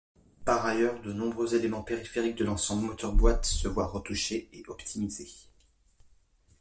[0.45, 5.29] Par ailleurs, de nombreux éléments périphériques de l’ensemble moteur-boîte se voient retouchés et optimisés.